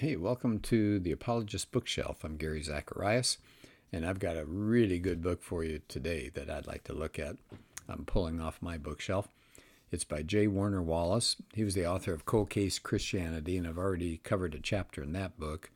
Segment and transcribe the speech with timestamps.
[0.00, 2.22] Hey, welcome to the Apologist Bookshelf.
[2.22, 3.38] I'm Gary Zacharias,
[3.92, 7.18] and I've got a really good book for you today that I'd like to look
[7.18, 7.34] at.
[7.88, 9.26] I'm pulling off my bookshelf.
[9.90, 10.46] It's by J.
[10.46, 11.34] Warner Wallace.
[11.52, 15.14] He was the author of Cold Case Christianity, and I've already covered a chapter in
[15.14, 15.72] that book.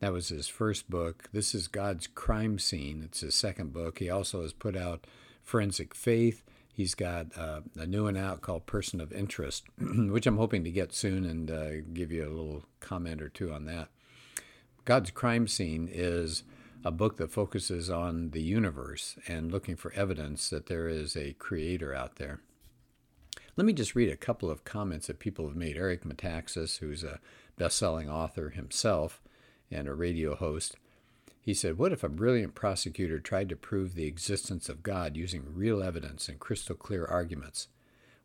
[0.00, 1.28] That was his first book.
[1.34, 3.02] This is God's Crime Scene.
[3.04, 3.98] It's his second book.
[3.98, 5.06] He also has put out
[5.42, 6.42] Forensic Faith.
[6.76, 10.70] He's got uh, a new one out called Person of Interest, which I'm hoping to
[10.70, 13.88] get soon and uh, give you a little comment or two on that.
[14.84, 16.42] God's Crime Scene is
[16.84, 21.32] a book that focuses on the universe and looking for evidence that there is a
[21.38, 22.40] creator out there.
[23.56, 25.78] Let me just read a couple of comments that people have made.
[25.78, 27.20] Eric Metaxas, who's a
[27.56, 29.22] best selling author himself
[29.70, 30.76] and a radio host,
[31.46, 35.54] he said, What if a brilliant prosecutor tried to prove the existence of God using
[35.54, 37.68] real evidence and crystal clear arguments?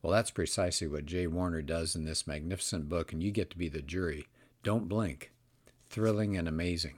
[0.02, 1.28] Well, that's precisely what J.
[1.28, 4.26] Warner does in this magnificent book, and you get to be the jury.
[4.64, 5.32] Don't blink.
[5.92, 6.96] Thrilling and amazing.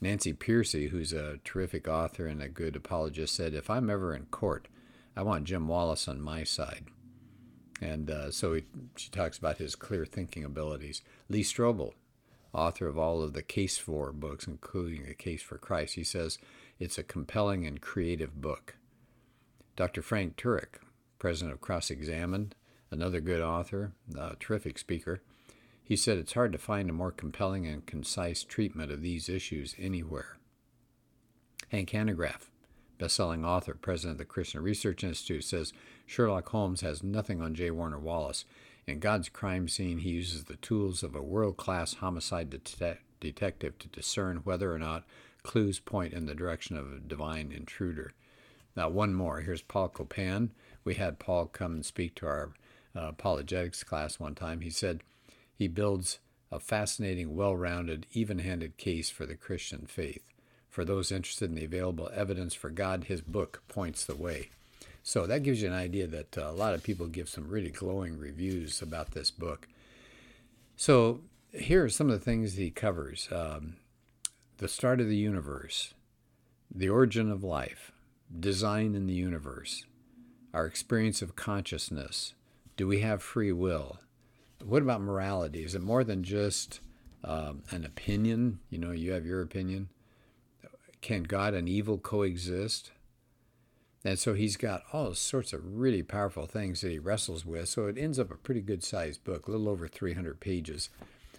[0.00, 4.24] Nancy Pearcey, who's a terrific author and a good apologist, said, If I'm ever in
[4.24, 4.66] court,
[5.16, 6.86] I want Jim Wallace on my side.
[7.80, 8.64] And uh, so he,
[8.96, 11.00] she talks about his clear thinking abilities.
[11.28, 11.92] Lee Strobel,
[12.52, 15.94] author of all of the Case for books, including The Case for Christ.
[15.94, 16.38] He says
[16.78, 18.76] it's a compelling and creative book.
[19.76, 20.02] Dr.
[20.02, 20.80] Frank Turek,
[21.18, 22.54] president of Cross Examined,
[22.90, 25.22] another good author, a terrific speaker,
[25.82, 29.74] he said it's hard to find a more compelling and concise treatment of these issues
[29.78, 30.38] anywhere.
[31.70, 32.50] Hank Hanegraaff,
[32.98, 35.72] best-selling author, president of the Christian Research Institute, says
[36.06, 37.70] Sherlock Holmes has nothing on J.
[37.70, 38.44] Warner Wallace.
[38.86, 43.78] In God's crime scene, he uses the tools of a world class homicide det- detective
[43.78, 45.04] to discern whether or not
[45.42, 48.12] clues point in the direction of a divine intruder.
[48.76, 49.40] Now, one more.
[49.40, 50.50] Here's Paul Copan.
[50.84, 52.52] We had Paul come and speak to our
[52.96, 54.60] uh, apologetics class one time.
[54.60, 55.02] He said
[55.54, 56.18] he builds
[56.50, 60.22] a fascinating, well rounded, even handed case for the Christian faith.
[60.68, 64.50] For those interested in the available evidence for God, his book points the way.
[65.02, 67.70] So that gives you an idea that uh, a lot of people give some really
[67.70, 69.66] glowing reviews about this book.
[70.76, 71.20] So
[71.52, 73.76] here are some of the things he covers um,
[74.58, 75.92] the start of the universe,
[76.72, 77.90] the origin of life,
[78.38, 79.84] design in the universe,
[80.54, 82.34] our experience of consciousness.
[82.76, 83.98] Do we have free will?
[84.64, 85.64] What about morality?
[85.64, 86.80] Is it more than just
[87.24, 88.60] um, an opinion?
[88.70, 89.88] You know, you have your opinion.
[91.00, 92.92] Can God and evil coexist?
[94.04, 97.68] And so he's got all sorts of really powerful things that he wrestles with.
[97.68, 100.90] So it ends up a pretty good sized book, a little over 300 pages.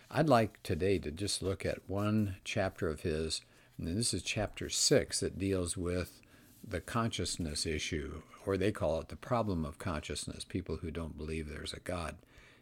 [0.10, 3.42] I'd like today to just look at one chapter of his,
[3.78, 6.22] and this is chapter six that deals with
[6.66, 11.50] the consciousness issue, or they call it the problem of consciousness, people who don't believe
[11.50, 12.16] there's a God.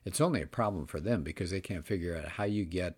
[0.05, 2.95] It's only a problem for them because they can't figure out how you get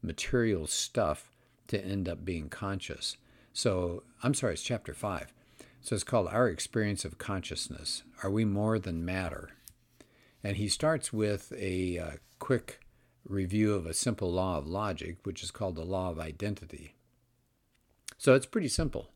[0.00, 1.30] material stuff
[1.66, 3.16] to end up being conscious.
[3.52, 5.34] So, I'm sorry, it's chapter five.
[5.80, 8.02] So it's called Our Experience of Consciousness.
[8.22, 9.50] Are we more than matter?
[10.44, 12.80] And he starts with a uh, quick
[13.26, 16.94] review of a simple law of logic, which is called the law of identity.
[18.16, 19.10] So it's pretty simple.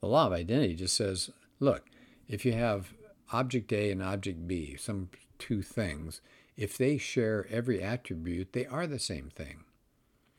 [0.00, 1.86] The law of identity just says look,
[2.28, 2.92] if you have
[3.32, 6.20] object A and object B, some two things,
[6.56, 9.64] if they share every attribute, they are the same thing.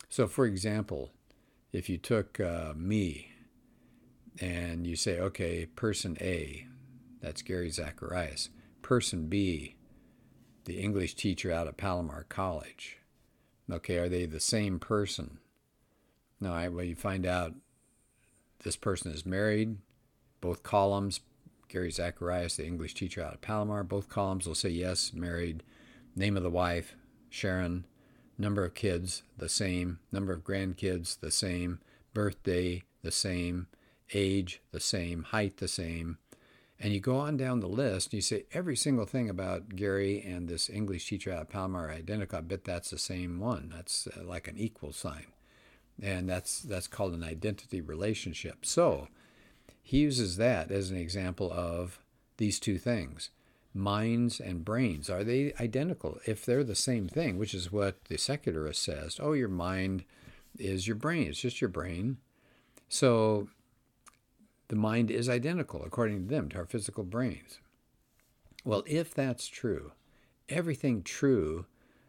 [0.09, 1.11] So, for example,
[1.71, 3.31] if you took uh, me
[4.39, 6.67] and you say, okay, person A,
[7.21, 8.49] that's Gary Zacharias,
[8.81, 9.75] person B,
[10.65, 12.99] the English teacher out at Palomar College.
[13.71, 15.39] Okay, are they the same person?
[16.39, 17.53] No, right, well, you find out
[18.63, 19.77] this person is married.
[20.39, 21.21] Both columns,
[21.67, 25.63] Gary Zacharias, the English teacher out of Palomar, both columns will say yes, married.
[26.15, 26.95] Name of the wife,
[27.29, 27.85] Sharon.
[28.37, 29.99] Number of kids, the same.
[30.11, 31.79] Number of grandkids, the same.
[32.13, 33.67] Birthday, the same
[34.13, 36.17] age the same, height the same.
[36.79, 40.21] And you go on down the list and you say every single thing about Gary
[40.21, 42.37] and this English teacher at of Palomar are identical.
[42.37, 43.71] I bet that's the same one.
[43.73, 45.25] That's uh, like an equal sign.
[46.01, 48.63] And that's, that's called an identity relationship.
[48.63, 49.07] So
[49.81, 51.99] he uses that as an example of
[52.37, 53.31] these two things
[53.73, 55.09] minds and brains.
[55.09, 56.19] Are they identical?
[56.25, 60.03] If they're the same thing, which is what the secularist says, oh, your mind
[60.57, 62.17] is your brain, it's just your brain.
[62.89, 63.49] So
[64.69, 67.59] the mind is identical, according to them, to our physical brains.
[68.65, 69.93] Well, if that's true,
[70.49, 71.65] everything true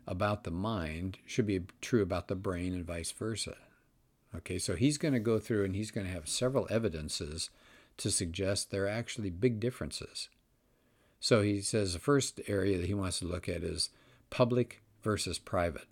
[0.07, 3.57] about the mind should be true about the brain and vice versa.
[4.35, 7.51] Okay, so he's going to go through and he's going to have several evidences
[7.99, 10.29] to suggest there are actually big differences.
[11.21, 13.91] So he says the first area that he wants to look at is
[14.31, 15.87] public versus private.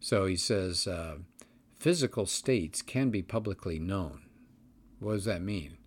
[0.00, 1.16] So he says uh,
[1.78, 4.22] physical states can be publicly known.
[5.00, 5.78] What does that mean?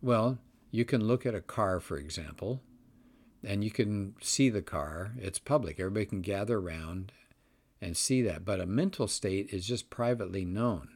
[0.00, 0.38] Well,
[0.70, 2.62] you can look at a car, for example,
[3.42, 5.12] and you can see the car.
[5.18, 5.80] It's public.
[5.80, 7.12] Everybody can gather around
[7.80, 8.44] and see that.
[8.44, 10.88] But a mental state is just privately known.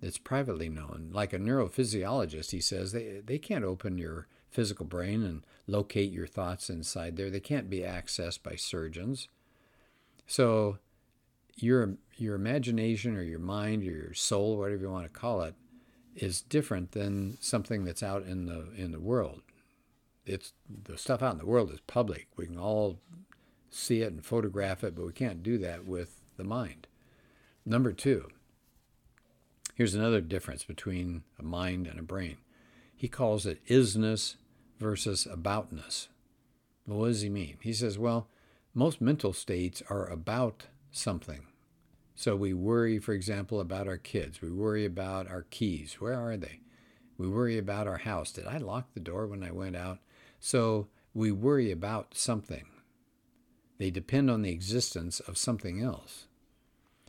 [0.00, 1.10] It's privately known.
[1.12, 6.26] Like a neurophysiologist, he says, they, they can't open your physical brain and locate your
[6.26, 7.30] thoughts inside there.
[7.30, 9.28] They can't be accessed by surgeons.
[10.26, 10.78] So
[11.56, 15.54] your your imagination or your mind or your soul, whatever you want to call it,
[16.14, 19.42] is different than something that's out in the in the world.
[20.24, 22.28] It's the stuff out in the world is public.
[22.36, 23.00] We can all
[23.70, 26.86] see it and photograph it, but we can't do that with the mind.
[27.64, 28.28] Number two,
[29.74, 32.36] here's another difference between a mind and a brain.
[32.94, 34.36] He calls it isness
[34.78, 36.08] versus aboutness.
[36.86, 37.56] Well, what does he mean?
[37.60, 38.28] He says, well,
[38.74, 41.46] most mental states are about something.
[42.14, 44.40] So we worry, for example, about our kids.
[44.40, 45.94] We worry about our keys.
[45.94, 46.60] Where are they?
[47.16, 48.32] We worry about our house.
[48.32, 49.98] Did I lock the door when I went out?
[50.40, 52.66] So we worry about something.
[53.78, 56.26] They depend on the existence of something else.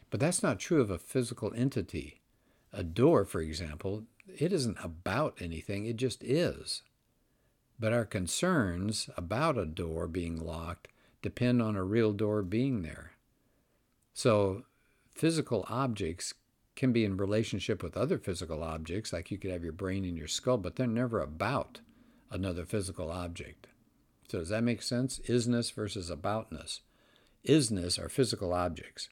[0.09, 2.21] But that's not true of a physical entity.
[2.71, 6.81] A door, for example, it isn't about anything, it just is.
[7.79, 10.88] But our concerns about a door being locked
[11.21, 13.13] depend on a real door being there.
[14.13, 14.63] So,
[15.13, 16.33] physical objects
[16.75, 20.15] can be in relationship with other physical objects, like you could have your brain in
[20.15, 21.81] your skull, but they're never about
[22.31, 23.68] another physical object.
[24.27, 25.19] So does that make sense?
[25.30, 26.80] Isness versus aboutness.
[27.48, 29.10] Isness are physical objects.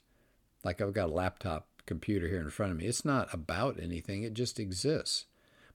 [0.63, 2.85] Like I've got a laptop computer here in front of me.
[2.85, 5.25] It's not about anything, it just exists.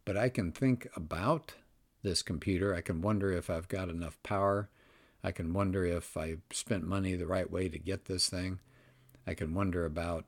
[0.05, 1.55] But I can think about
[2.02, 2.75] this computer.
[2.75, 4.70] I can wonder if I've got enough power.
[5.23, 8.61] I can wonder if I spent money the right way to get this thing.
[9.26, 10.25] I can wonder about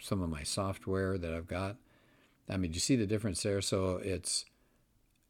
[0.00, 1.76] some of my software that I've got.
[2.48, 3.60] I mean, you see the difference there?
[3.60, 4.44] So it's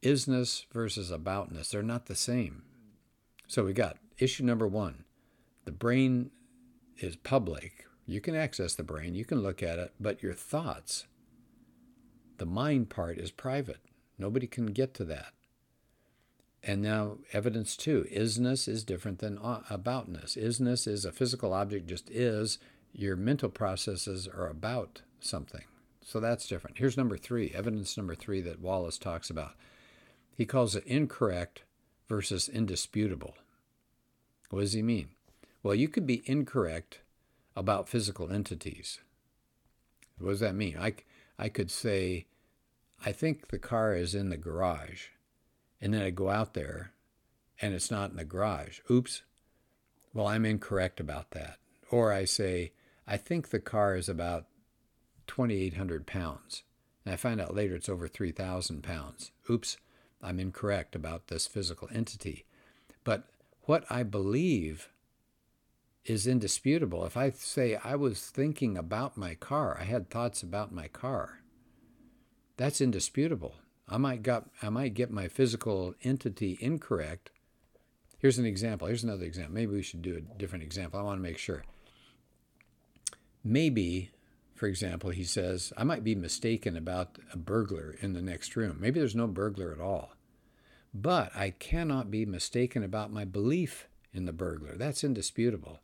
[0.03, 1.71] isness versus aboutness.
[1.71, 2.63] They're not the same.
[3.47, 5.05] So we got issue number one
[5.65, 6.31] the brain
[6.99, 7.87] is public.
[8.07, 11.07] You can access the brain, you can look at it, but your thoughts,
[12.39, 13.81] the mind part, is private.
[14.19, 15.33] Nobody can get to that.
[16.65, 20.37] And now, evidence two isness is different than aboutness.
[20.37, 22.59] Isness is a physical object, just is.
[22.93, 25.65] Your mental processes are about something.
[26.05, 26.79] So that's different.
[26.79, 29.53] Here's number three evidence number three that Wallace talks about
[30.35, 31.63] he calls it incorrect
[32.09, 33.35] versus indisputable.
[34.51, 35.11] What does he mean?
[35.63, 37.01] Well, you could be incorrect
[37.55, 38.99] about physical entities.
[40.19, 40.77] What does that mean?
[40.79, 40.95] I,
[41.39, 42.27] I could say,
[43.05, 45.09] I think the car is in the garage,
[45.81, 46.93] and then I go out there
[47.61, 48.81] and it's not in the garage.
[48.91, 49.23] Oops.
[50.15, 51.59] Well, I'm incorrect about that.
[51.91, 52.73] Or I say,
[53.07, 54.47] I think the car is about
[55.27, 56.63] 2,800 pounds,
[57.05, 59.31] and I find out later it's over 3,000 pounds.
[59.51, 59.77] Oops.
[60.23, 62.45] I'm incorrect about this physical entity.
[63.03, 63.25] But
[63.63, 64.89] what I believe
[66.05, 67.05] is indisputable.
[67.05, 71.41] If I say I was thinking about my car, I had thoughts about my car,
[72.57, 73.55] that's indisputable.
[73.89, 77.31] I might got I might get my physical entity incorrect.
[78.19, 78.87] Here's an example.
[78.87, 79.55] Here's another example.
[79.55, 80.99] Maybe we should do a different example.
[80.99, 81.65] I want to make sure.
[83.45, 84.11] Maybe
[84.63, 88.77] for example, he says, I might be mistaken about a burglar in the next room.
[88.79, 90.13] Maybe there's no burglar at all.
[90.95, 94.77] But I cannot be mistaken about my belief in the burglar.
[94.77, 95.81] That's indisputable.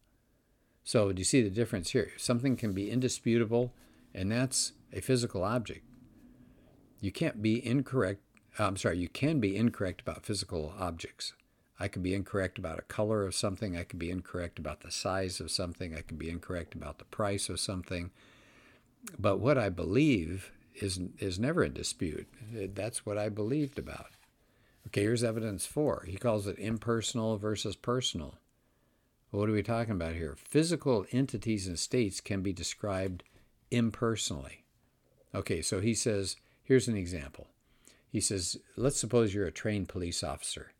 [0.85, 2.12] So, do you see the difference here?
[2.16, 3.75] Something can be indisputable,
[4.14, 5.85] and that's a physical object.
[7.00, 8.21] You can't be incorrect.
[8.61, 11.33] I'm sorry, you can be incorrect about physical objects.
[11.80, 13.76] I could be incorrect about a color of something.
[13.76, 15.94] I could be incorrect about the size of something.
[15.94, 18.11] I could be incorrect about the price of something.
[19.18, 22.26] But what I believe is, is never in dispute.
[22.52, 24.11] That's what I believed about.
[24.88, 26.04] Okay, here's evidence four.
[26.08, 28.35] He calls it impersonal versus personal.
[29.30, 30.37] What are we talking about here?
[30.37, 33.23] Physical entities and states can be described
[33.70, 34.64] impersonally.
[35.35, 37.49] Okay, so he says, here's an example.
[38.11, 40.73] He says, let's suppose you're a trained police officer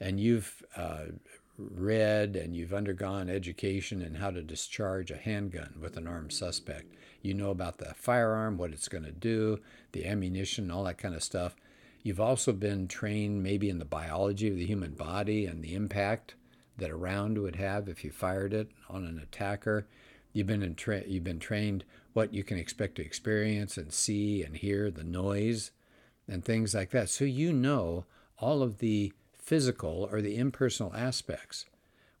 [0.00, 1.06] and you've uh,
[1.58, 6.94] read and you've undergone education in how to discharge a handgun with an armed suspect.
[7.20, 9.60] You know about the firearm, what it's going to do,
[9.92, 11.56] the ammunition, all that kind of stuff.
[12.02, 16.36] You've also been trained maybe in the biology of the human body and the impact
[16.76, 19.86] that a round would have if you fired it on an attacker.
[20.32, 24.56] You've been tra- you've been trained what you can expect to experience and see and
[24.56, 25.72] hear the noise
[26.28, 27.08] and things like that.
[27.08, 28.04] So you know
[28.38, 29.12] all of the
[29.48, 31.64] physical or the impersonal aspects.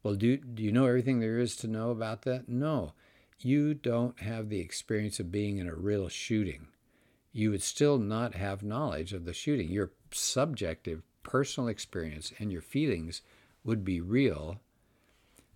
[0.02, 2.48] Well, do, do you know everything there is to know about that?
[2.48, 2.94] No.
[3.40, 6.68] you don't have the experience of being in a real shooting,
[7.30, 9.68] you would still not have knowledge of the shooting.
[9.68, 13.20] Your subjective personal experience and your feelings
[13.62, 14.58] would be real,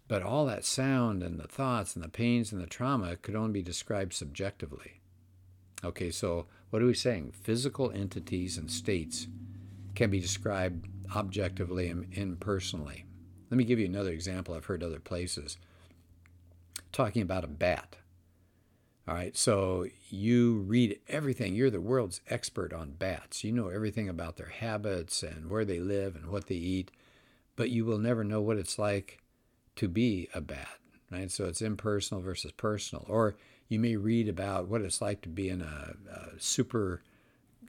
[0.08, 3.52] but all that sound and the thoughts and the pains and the trauma could only
[3.52, 5.00] be described subjectively.
[5.82, 7.32] Okay, so what are we saying?
[7.32, 9.26] Physical entities and states
[9.94, 13.04] can be described objectively and impersonally.
[13.50, 15.58] Let me give you another example I've heard other places.
[16.90, 17.96] Talking about a bat.
[19.06, 21.54] All right, so you read everything.
[21.54, 23.42] You're the world's expert on bats.
[23.42, 26.92] You know everything about their habits and where they live and what they eat,
[27.56, 29.18] but you will never know what it's like
[29.76, 30.78] to be a bat,
[31.10, 31.30] right?
[31.30, 33.04] So it's impersonal versus personal.
[33.08, 33.34] Or
[33.68, 37.02] you may read about what it's like to be in a, a super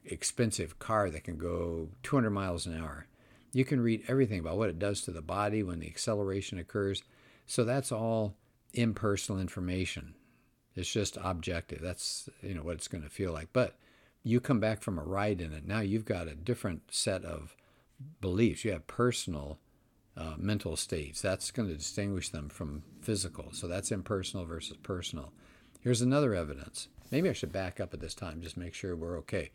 [0.06, 3.08] expensive car that can go 200 miles an hour.
[3.54, 7.04] You can read everything about what it does to the body when the acceleration occurs.
[7.46, 8.36] So that's all
[8.74, 10.16] impersonal information.
[10.76, 11.82] It's just objective.
[11.82, 13.50] That's you know what it's going to feel like.
[13.54, 13.76] But
[14.24, 15.68] you come back from a ride in it.
[15.68, 17.56] Now you've got a different set of
[18.22, 18.66] beliefs.
[18.66, 19.60] You have personal
[20.18, 21.22] uh, mental states.
[21.22, 23.50] That's going to distinguish them from physical.
[23.52, 25.32] So that's impersonal versus personal.
[25.82, 26.88] Here's another evidence.
[27.12, 29.52] Maybe I should back up at this time, just make sure we're okay.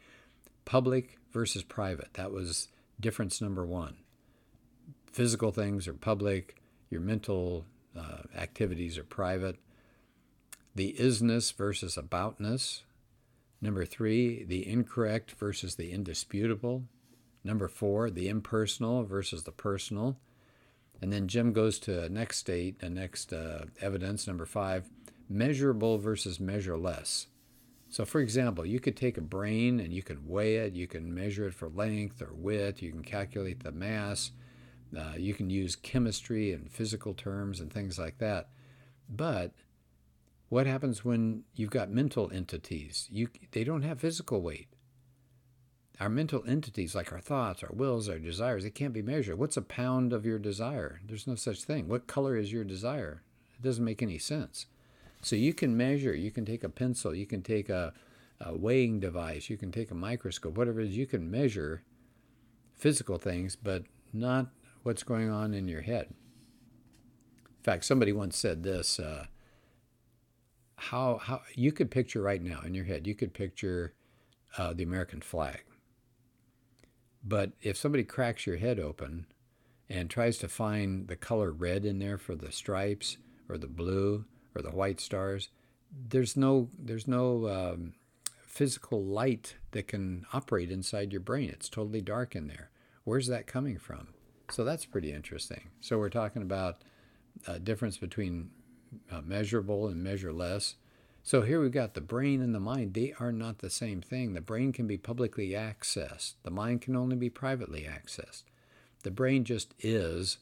[0.64, 2.14] Public versus private.
[2.14, 2.68] That was
[3.00, 3.96] difference number one.
[5.12, 6.56] Physical things are public,
[6.90, 7.64] your mental
[7.96, 9.56] uh, activities are private
[10.78, 12.82] the isness versus aboutness.
[13.60, 16.84] Number three, the incorrect versus the indisputable.
[17.42, 20.18] Number four, the impersonal versus the personal.
[21.02, 24.88] And then Jim goes to next state, a next uh, evidence, number five,
[25.28, 27.26] measurable versus measureless.
[27.90, 31.14] So, for example, you could take a brain and you can weigh it, you can
[31.14, 34.32] measure it for length or width, you can calculate the mass,
[34.96, 38.50] uh, you can use chemistry and physical terms and things like that.
[39.08, 39.52] But
[40.50, 43.08] what happens when you've got mental entities?
[43.10, 44.68] You, they don't have physical weight.
[45.98, 49.38] Our mental entities, like our thoughts, our wills, our desires, they can't be measured.
[49.38, 51.00] What's a pound of your desire?
[51.04, 51.88] There's no such thing.
[51.88, 53.22] What color is your desire?
[53.58, 54.66] It doesn't make any sense.
[55.20, 57.92] So you can measure, you can take a pencil, you can take a,
[58.40, 61.82] a weighing device, you can take a microscope, whatever it is, you can measure
[62.76, 64.46] physical things, but not
[64.84, 66.06] what's going on in your head.
[66.10, 69.00] In fact, somebody once said this.
[69.00, 69.26] Uh,
[70.78, 73.94] how how you could picture right now in your head you could picture
[74.56, 75.64] uh, the American flag.
[77.24, 79.26] But if somebody cracks your head open
[79.88, 83.16] and tries to find the color red in there for the stripes
[83.48, 84.24] or the blue
[84.54, 85.48] or the white stars,
[85.90, 87.94] there's no there's no um,
[88.46, 91.50] physical light that can operate inside your brain.
[91.50, 92.70] It's totally dark in there.
[93.04, 94.08] Where's that coming from?
[94.50, 95.68] So that's pretty interesting.
[95.80, 96.82] So we're talking about
[97.46, 98.50] a difference between
[99.10, 100.76] uh, measurable and measureless.
[101.22, 102.94] So here we've got the brain and the mind.
[102.94, 104.32] They are not the same thing.
[104.32, 108.44] The brain can be publicly accessed, the mind can only be privately accessed.
[109.04, 110.38] The brain just is,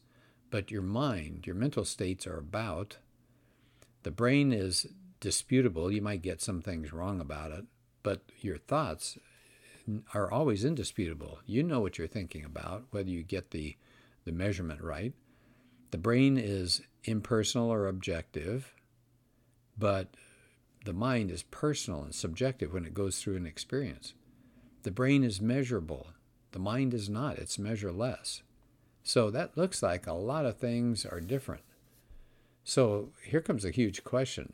[0.51, 2.99] but your mind, your mental states are about.
[4.07, 4.87] The brain is
[5.19, 5.91] disputable.
[5.91, 7.65] You might get some things wrong about it,
[8.05, 9.19] but your thoughts
[10.15, 11.41] are always indisputable.
[11.45, 13.77] You know what you're thinking about, whether you get the,
[14.25, 15.13] the measurement right.
[15.91, 18.77] The brain is impersonal or objective,
[19.77, 20.15] but
[20.85, 24.15] the mind is personal and subjective when it goes through an experience.
[24.85, 26.11] The brain is measurable.
[26.53, 28.45] The mind is not, it's measureless.
[29.03, 31.63] So that looks like a lot of things are different.
[32.69, 34.53] So here comes a huge question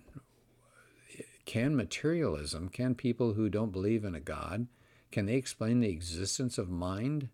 [1.46, 4.66] Can materialism, can people who don't believe in a God,
[5.10, 7.30] can they explain the existence of mind?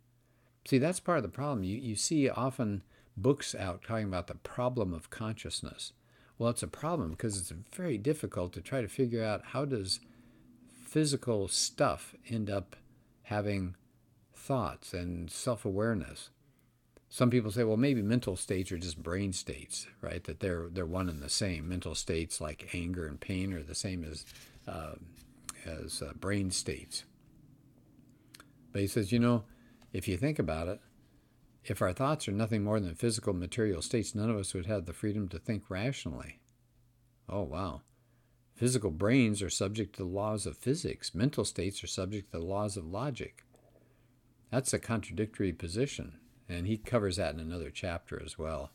[0.69, 1.65] See, that's part of the problem.
[1.65, 2.85] You, you see often
[3.17, 5.95] books out talking about the problem of consciousness.
[6.39, 9.99] Well, it's a problem because it's very difficult to try to figure out how does
[10.85, 12.77] physical stuff end up
[13.25, 13.75] having
[14.33, 16.31] thoughts and self-awareness.
[17.11, 20.23] Some people say, well, maybe mental states are just brain states, right?
[20.25, 21.69] That they're they're one and the same.
[21.69, 24.27] Mental states like anger and pain are the same as
[24.67, 24.97] uh,
[25.65, 27.05] as uh, brain states.
[28.73, 29.45] But he says, you know,
[29.93, 30.81] if you think about it,
[31.65, 34.87] if our thoughts are nothing more than physical material states, none of us would have
[34.87, 36.39] the freedom to think rationally.
[37.29, 37.83] Oh, wow.
[38.55, 41.15] Physical brains are subject to the laws of physics.
[41.15, 43.45] Mental states are subject to the laws of logic.
[44.51, 48.71] That's a contradictory position, and he covers that in another chapter as well.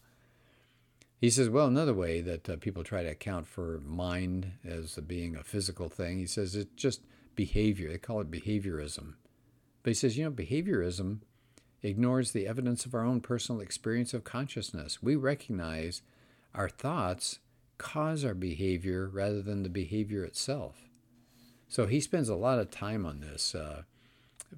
[1.19, 5.35] He says, well, another way that uh, people try to account for mind as being
[5.35, 7.01] a physical thing, he says it's just
[7.35, 7.89] behavior.
[7.89, 9.13] They call it behaviorism.
[9.83, 11.19] But he says, you know, behaviorism
[11.81, 15.01] ignores the evidence of our own personal experience of consciousness.
[15.01, 16.01] We recognize
[16.53, 17.39] our thoughts
[17.77, 20.89] cause our behavior rather than the behavior itself.
[21.67, 23.55] So he spends a lot of time on this.
[23.55, 23.83] Uh,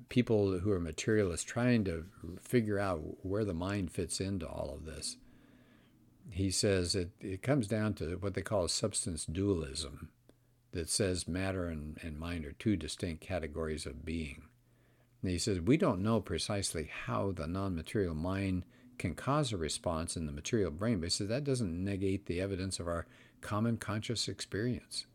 [0.10, 2.06] people who are materialists trying to
[2.42, 5.18] figure out where the mind fits into all of this.
[6.30, 10.10] He says it, it comes down to what they call substance dualism
[10.72, 14.44] that says matter and, and mind are two distinct categories of being.
[15.22, 18.64] And he says we don't know precisely how the non material mind
[18.98, 22.42] can cause a response in the material brain, but he says that doesn't negate the
[22.42, 23.06] evidence of our
[23.42, 25.06] common conscious experience.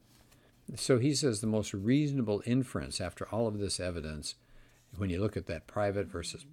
[0.77, 4.37] So he says the most reasonable inference after all of this evidence
[4.97, 6.45] when you look at that private versus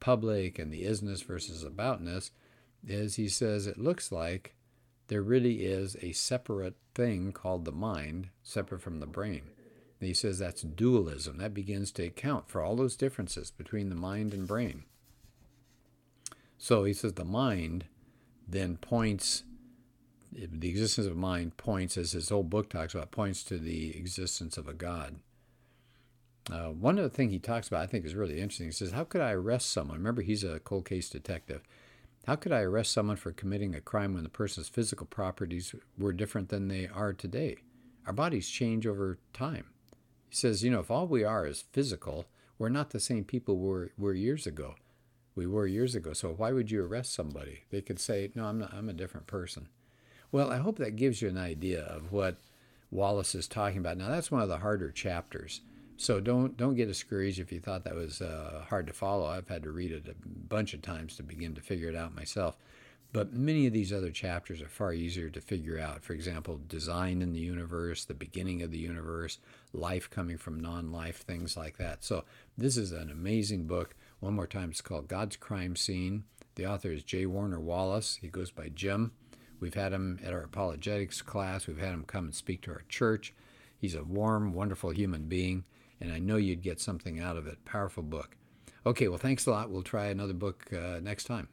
[0.00, 2.30] public and the isness versus aboutness,
[2.86, 4.54] is he says it looks like
[5.08, 9.42] there really is a separate thing called the mind, separate from the brain.
[10.00, 11.38] And he says that's dualism.
[11.38, 14.84] That begins to account for all those differences between the mind and brain.
[16.58, 17.86] So he says the mind
[18.46, 19.44] then points,
[20.32, 24.58] the existence of mind points, as his whole book talks about, points to the existence
[24.58, 25.16] of a God.
[26.52, 28.66] Uh, one of the things he talks about, I think, is really interesting.
[28.66, 29.98] He says, How could I arrest someone?
[29.98, 31.62] Remember, he's a cold case detective.
[32.26, 36.12] How could I arrest someone for committing a crime when the person's physical properties were
[36.12, 37.56] different than they are today?
[38.06, 39.66] Our bodies change over time.
[40.28, 42.26] He says, You know, if all we are is physical,
[42.58, 44.74] we're not the same people we were, were years ago.
[45.34, 46.12] We were years ago.
[46.12, 47.62] So why would you arrest somebody?
[47.70, 49.68] They could say, No, I'm, not, I'm a different person.
[50.30, 52.36] Well, I hope that gives you an idea of what
[52.90, 53.96] Wallace is talking about.
[53.96, 55.60] Now, that's one of the harder chapters
[55.96, 59.26] so don't don't get discouraged if you thought that was uh, hard to follow.
[59.26, 62.14] I've had to read it a bunch of times to begin to figure it out
[62.14, 62.56] myself.
[63.12, 66.02] But many of these other chapters are far easier to figure out.
[66.02, 69.38] For example, design in the universe, the beginning of the universe,
[69.72, 72.02] life coming from non life, things like that.
[72.02, 72.24] So,
[72.58, 73.94] this is an amazing book.
[74.18, 76.24] One more time, it's called God's Crime Scene.
[76.56, 77.24] The author is J.
[77.26, 78.18] Warner Wallace.
[78.20, 79.12] He goes by Jim.
[79.60, 82.82] We've had him at our apologetics class, we've had him come and speak to our
[82.88, 83.32] church.
[83.78, 85.64] He's a warm, wonderful human being
[86.04, 87.64] and I know you'd get something out of it.
[87.64, 88.36] Powerful book.
[88.84, 89.70] Okay, well, thanks a lot.
[89.70, 91.48] We'll try another book uh, next time.